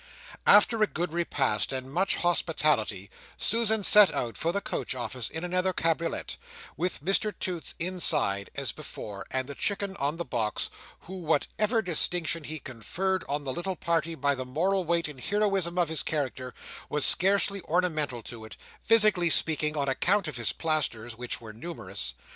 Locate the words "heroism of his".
15.21-16.01